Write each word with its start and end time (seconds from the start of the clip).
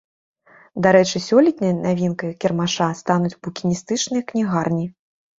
Дарэчы, 0.85 1.19
сёлетняй 1.25 1.73
навінкай 1.85 2.31
кірмаша 2.45 2.87
стануць 3.01 3.33
букіністычныя 3.43 4.23
кнігарні. 4.33 4.83